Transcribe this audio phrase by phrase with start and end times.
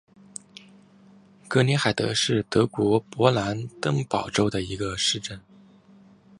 [1.47, 5.39] 格林海德是德国勃兰登堡州的一个市镇。